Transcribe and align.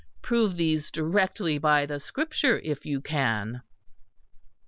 Prove 0.23 0.57
these 0.57 0.89
directly 0.89 1.59
by 1.59 1.85
the 1.85 1.99
Scripture 1.99 2.57
if 2.63 2.87
you 2.87 3.01
can!" 3.01 3.61